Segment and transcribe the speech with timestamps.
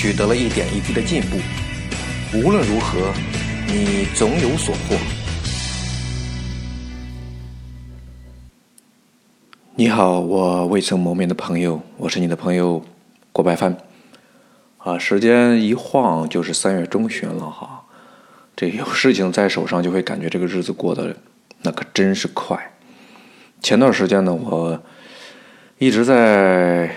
[0.00, 1.36] 取得了一点一滴的进步，
[2.32, 3.12] 无论如何，
[3.66, 4.96] 你总有所获。
[9.74, 12.82] 你好，我未曾谋面的朋友，我是你的朋友
[13.30, 13.76] 郭白帆。
[14.78, 17.82] 啊，时间一晃就是三月中旬了哈，
[18.56, 21.14] 这有事情在手上，就会感觉这个日子过得
[21.60, 22.72] 那可真是快。
[23.60, 24.82] 前段时间呢，我
[25.76, 26.90] 一直在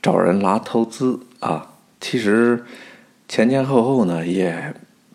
[0.00, 1.72] 找人拿投资啊。
[2.08, 2.62] 其实
[3.26, 4.72] 前前后后呢，也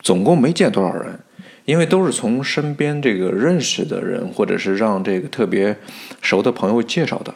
[0.00, 1.18] 总共没见多少人，
[1.64, 5.78] 因为都是从身边这个认识的人，或者是让这个特别
[6.20, 7.32] 熟的朋友介绍的。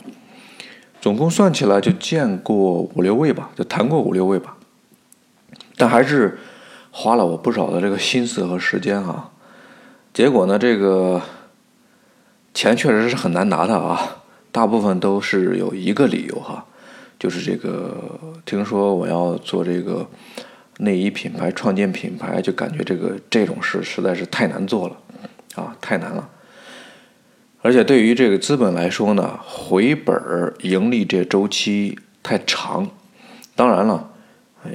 [1.00, 4.58] 总共算起来就见过五六位吧，就谈过五六位吧。
[5.78, 6.38] 但还是
[6.90, 9.30] 花了我不少的这个心思和时间啊。
[10.12, 11.22] 结果呢，这个
[12.52, 14.18] 钱确实是很难拿的啊，
[14.52, 16.66] 大部分都是有一个理由哈。
[17.18, 20.08] 就是这个，听说我要做这个
[20.78, 24.96] 内衣品牌，创建品牌，就感觉这个这种事实在是太难做了，
[25.56, 26.28] 啊，太难了。
[27.60, 32.88] 而且对于这个资本来说呢，回本儿盈利这周期太长。
[33.56, 34.12] 当然了，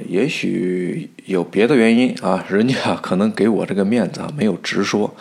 [0.06, 5.16] 也许有别的原因啊，人家可能给我这个面子啊，没有直说。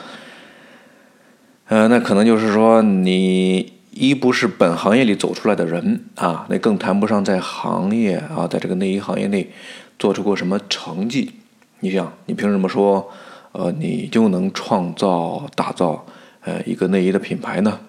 [1.68, 3.72] 呃，那可能就是说你。
[3.96, 9.52] 一不是本行业里走出来的人啊，那更谈不上在行业啊，在这个内衣行业内
[10.00, 11.34] 做出过什么成绩。
[11.82, 13.12] 你想，你凭什么说，
[13.52, 16.06] 呃，你就能创造、打造
[16.42, 17.80] 呃一个内衣的品牌呢？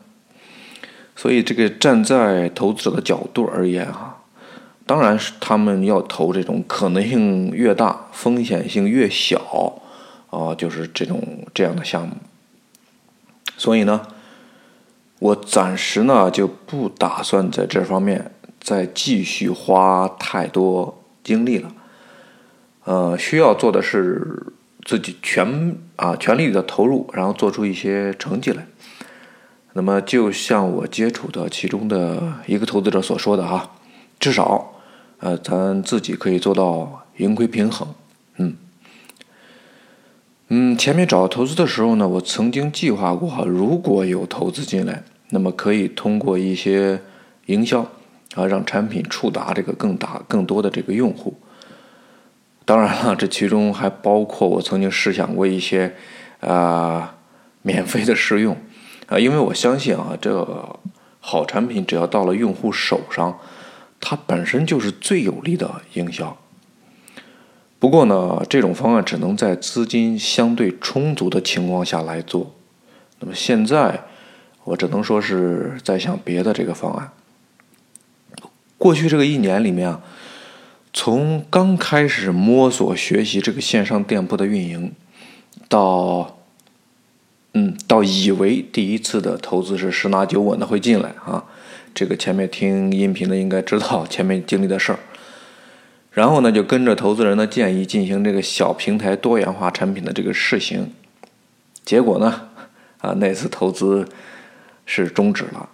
[1.16, 4.22] 所以，这个站在投资者的角度而言哈，
[4.84, 9.80] 当然是他们要投这种可能性越大、风险性越小
[10.28, 11.22] 啊，就是这种
[11.54, 12.14] 这样的项目。
[13.56, 14.02] 所以呢。
[15.24, 18.30] 我暂时呢就不打算在这方面
[18.60, 21.72] 再继续花太多精力了，
[22.84, 24.52] 呃，需要做的是
[24.84, 28.66] 自己全啊全力的投入，然后做出一些成绩来。
[29.72, 33.70] 那么，就像我接触的其中的一个投资者所说的哈，
[34.20, 34.74] 至少
[35.20, 37.88] 呃咱自己可以做到盈亏平衡。
[38.36, 38.56] 嗯
[40.48, 45.02] 嗯，前面找投资的时候呢，我曾经计划过哈，如果有投资进来。
[45.30, 47.00] 那么可以通过一些
[47.46, 47.80] 营销
[48.34, 51.34] 啊，让产品触达这个更大、更多的这个用户。
[52.64, 55.94] 当然了，这其中还包括我曾经试想过一些
[56.40, 57.16] 啊
[57.62, 58.56] 免费的试用
[59.06, 60.78] 啊，因为我相信啊，这
[61.20, 63.38] 好产品只要到了用户手上，
[64.00, 66.36] 它本身就是最有力的营销。
[67.78, 72.54] 不过呢，这种方案只能在资金相对充足的情况下来做。
[73.18, 74.04] 那么现在。
[74.64, 77.10] 我只能说是在想别的这个方案。
[78.78, 80.00] 过去这个一年里面啊，
[80.92, 84.92] 从刚开始摸索学习这个线上店铺的运营，
[85.68, 86.38] 到
[87.52, 91.44] 嗯，到以为第一次的投资是十拿九稳的会进来啊，
[91.94, 94.98] 这个前面听音频的应该知道前面经历的事儿。
[96.10, 100.92] 然后呢，就跟着投资人的建议进行这个小平台多元化产品的这个试行。
[101.84, 102.48] 结果呢，
[102.98, 104.08] 啊，那次投资。
[104.86, 105.68] 是终止了，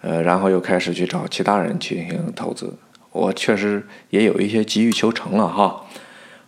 [0.00, 2.74] 呃，然后又开始去找其他人进行投资。
[3.12, 5.84] 我确实也有一些急于求成了哈，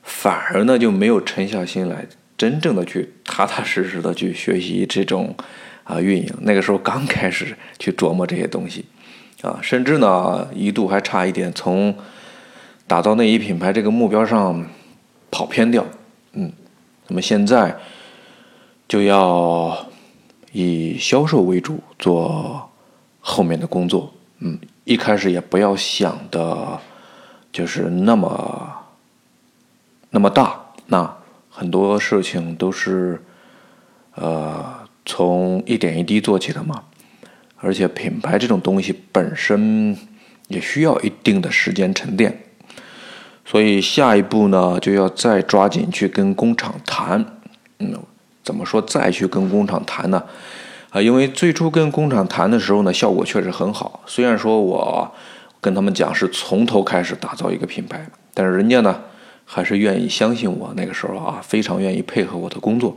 [0.03, 2.07] 反而呢就没有沉下心来，
[2.37, 5.37] 真正的去踏踏实实的去学习这种
[5.85, 6.33] 啊运营。
[6.41, 8.87] 那个时候刚开始去琢磨这些东西，
[9.43, 11.95] 啊，甚至呢一度还差一点从
[12.87, 14.67] 打造内衣品牌这个目标上
[15.31, 15.87] 跑偏掉。
[16.33, 16.51] 嗯，
[17.09, 17.77] 那么现在
[18.89, 19.87] 就要。
[20.59, 22.71] 以销售为主，做
[23.21, 24.11] 后面的工作。
[24.39, 26.81] 嗯，一开始也不要想的，
[27.53, 28.75] 就是那么
[30.09, 30.59] 那么大。
[30.87, 31.15] 那
[31.51, 33.21] 很多事情都是，
[34.15, 36.85] 呃，从一点一滴做起的嘛。
[37.59, 39.95] 而且品牌这种东西本身
[40.49, 42.45] 也需要一定的时间沉淀。
[43.45, 47.27] 所以下一步呢，就要再抓紧去跟工厂谈。
[47.79, 48.03] 嗯。
[48.47, 48.81] 怎么说？
[48.81, 50.23] 再去跟工厂谈呢？
[50.91, 54.01] 啊，因为最初跟工厂谈的时候呢，效果确实很好。
[54.07, 55.13] 虽然说我
[55.61, 59.01] 跟他们讲是从头开始打造一个品牌，但是人家呢
[59.45, 60.73] 还是愿意相信我。
[60.77, 62.97] 那个时候啊，非常愿意配合我的工作。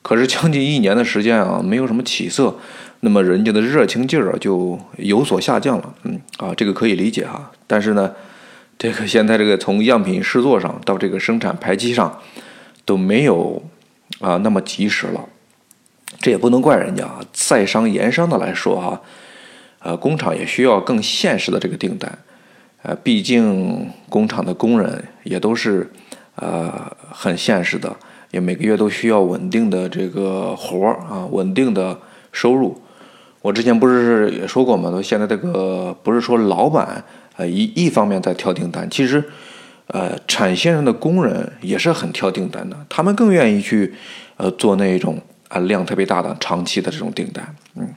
[0.00, 2.56] 可是将近一年的时间啊，没有什么起色，
[3.00, 5.94] 那么人家的热情劲儿啊就有所下降了。
[6.04, 7.52] 嗯啊，这个可以理解哈。
[7.66, 8.10] 但是呢，
[8.78, 12.18] 这个现在这个从样品试做上到这个生产排期上
[12.86, 13.62] 都没有
[14.22, 15.20] 啊那么及时了。
[16.20, 19.02] 这也不能怪人家啊，在商言商的来说哈，
[19.80, 22.18] 呃，工厂也需要更现实的这个订单。
[22.82, 25.90] 呃，毕竟工厂的工人也都是
[26.36, 27.94] 呃很现实的。
[28.30, 31.98] 也每个月都需要稳定的这个活儿啊，稳定的
[32.32, 32.80] 收入。
[33.42, 34.90] 我之前不是也说过吗？
[34.90, 37.04] 说现在这个不是说老板
[37.36, 39.22] 呃一一方面在挑订单，其实
[39.88, 43.94] 呃产线上的工人也是很挑订单的，他们更愿意去
[44.36, 47.54] 呃做那种啊量特别大的长期的这种订单。
[47.76, 47.88] 嗯。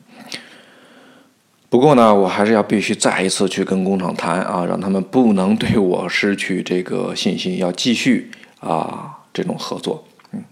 [1.67, 10.05] 不过呢，我还是要必须再一次去跟工厂谈啊，让他们不能对我失去这个信心，要继续啊这种合作。
[10.31, 10.43] 嗯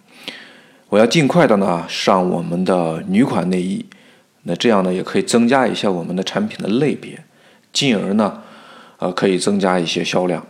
[0.89, 3.83] 我要尽快的呢上我们的女款内衣，
[4.43, 7.23] 那这样呢也可以增加一下我们的产品的类别，
[7.71, 8.41] 进而呢，
[8.99, 10.45] 呃可以增加一些销量。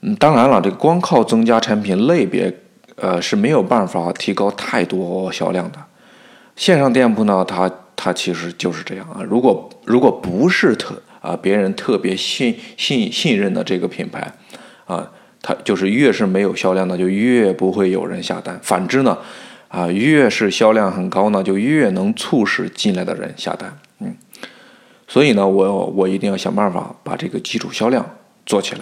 [0.00, 2.52] 嗯，当然了，这个光靠增加产品类别，
[2.96, 5.78] 呃是没有办法提高太多销量的。
[6.56, 9.22] 线上店铺呢，它它其实就是这样啊。
[9.22, 14.32] 如果如果不是特啊别人特别信信信任的这个品牌，
[14.86, 15.10] 啊。
[15.40, 18.58] 它就是越是没有销量的，就越不会有人下单。
[18.60, 19.16] 反之呢，
[19.68, 23.78] 啊，越是销量很高呢，就越能促使进来的人下单。
[24.00, 24.16] 嗯，
[25.06, 28.04] 所以呢，我我一定要想办法把这个基础销量
[28.46, 28.80] 做起来。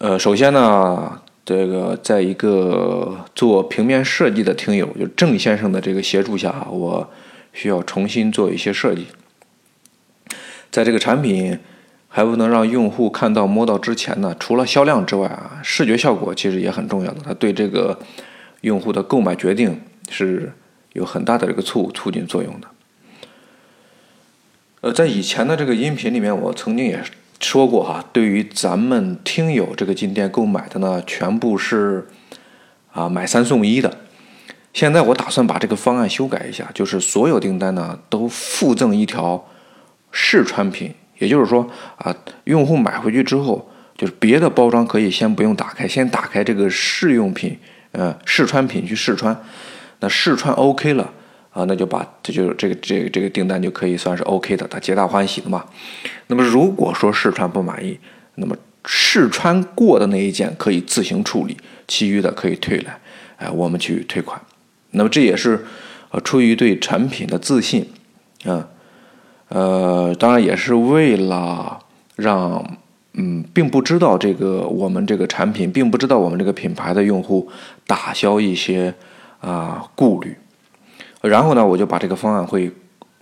[0.00, 7.10] 呃，首先呢，这个在一个做平面设计的听友，就郑先生的这个协助下，我
[7.52, 9.06] 需要重新做一些设计，
[10.70, 11.58] 在这个产品。
[12.12, 17.96] 还不能让用户看到摸到之前呢，除了销量之外啊，视觉效果其实也很重要的，它对这个
[18.62, 20.52] 用户的购买决定是
[20.92, 22.66] 有很大的这个促促进作用的。
[24.80, 27.00] 呃，在以前的这个音频里面，我曾经也
[27.40, 32.06] 说过哈，对于咱们听友这个进店购买的呢，全部是
[32.92, 33.98] 啊买三送一的。
[34.72, 39.44] 现在我打算把这个方案修改一下，就是所有订单呢都附赠一条
[40.12, 40.94] 试穿品。
[41.18, 42.14] 也就是说啊，
[42.44, 47.58] 用户买回去之后，就是别的包装可以先不用打开，先打开这个试用品，
[47.92, 49.36] 呃，试穿品去试穿。
[49.98, 51.12] 那试穿 OK 了
[51.52, 55.64] 啊，那就把这就这个这个这个订单就可以算是 OK 的，他皆大欢喜的嘛。
[56.28, 57.98] 那么如果说试穿不满意，
[58.36, 61.56] 那么试穿过的那一件可以自行处理，
[61.88, 63.00] 其余的可以退来，
[63.36, 64.40] 哎，我们去退款。
[64.92, 65.64] 那么这也是
[66.10, 67.88] 呃出于对产品的自信
[68.44, 68.68] 啊。
[69.48, 71.80] 呃，当然也是为了
[72.14, 72.78] 让
[73.14, 77.50] 嗯，并不知道这个我们这个产品，并不知道我们这个品牌的用户
[77.88, 78.94] 打消一些
[79.40, 80.36] 啊顾虑。
[81.28, 82.72] 然后呢，我就把这个方案会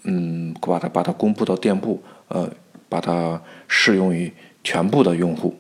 [0.04, 2.48] 嗯，把它把它公布到店铺，呃，
[2.88, 5.58] 把它适用于全部的用户。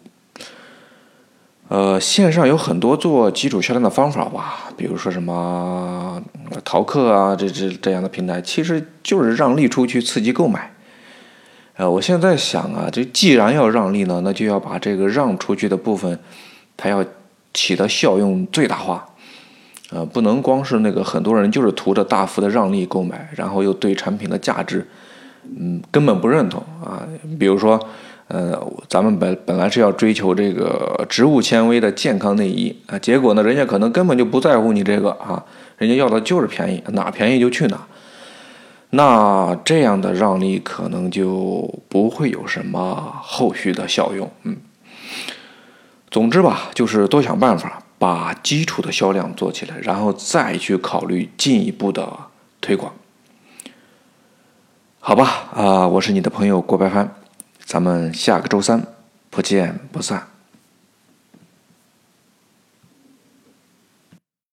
[1.68, 6.22] 呃，线上有很多做基础销量的方法吧，比如说什么
[6.64, 10.72] 淘客啊，这这这样的平台，其实就是让利出去刺激购买。
[11.76, 16.18] 呃，我现在想啊，这既然要让利呢，那就要把这个让出去的部分，
[16.76, 17.04] 它要
[17.52, 19.07] 起的效用最大化。
[19.90, 24.86] 呃，不能光是那个很多人就是图着大幅的让利购买，然后又对产品的价值，
[25.58, 27.02] 嗯，根本不认同啊。
[27.38, 27.80] 比如说。
[28.28, 35.42] 呃，咱们本本来是要追求这个植物纤维的健康内衣啊，结果呢，人家可能根本就不在乎你这个啊，
[35.78, 37.86] 人家要的就是便宜，哪便宜就去哪。
[38.90, 44.30] 那这样的让利可能就不会有什么后续的效用。
[44.42, 44.58] 嗯，
[46.10, 52.08] 总之吧，就是多想办法把基础的销量做起来，然后再去考虑进一步的
[52.60, 52.92] 推广。
[55.00, 57.14] 好吧，啊，我是你的朋友郭白帆。
[57.64, 58.86] 咱们下个周三
[59.30, 60.28] 不见不散。